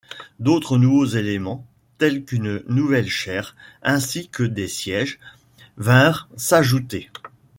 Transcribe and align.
D'autres 0.39 0.79
nouveaux 0.79 1.05
éléments, 1.05 1.63
tels 1.99 2.25
qu'une 2.25 2.63
nouvelle 2.67 3.07
chaire 3.07 3.55
ainsi 3.83 4.29
que 4.29 4.41
des 4.41 4.67
sièges, 4.67 5.19
vinrent 5.77 6.27
s'ajouter. 6.35 7.11